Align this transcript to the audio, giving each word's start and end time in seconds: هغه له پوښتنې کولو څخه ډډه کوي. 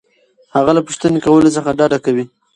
هغه 0.55 0.71
له 0.77 0.81
پوښتنې 0.87 1.19
کولو 1.25 1.53
څخه 1.55 1.69
ډډه 1.79 1.97
کوي. 2.05 2.25